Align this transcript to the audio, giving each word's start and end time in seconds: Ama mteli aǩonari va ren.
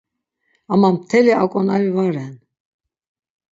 Ama 0.73 0.87
mteli 0.95 1.31
aǩonari 1.43 1.89
va 1.95 2.05
ren. 2.13 2.35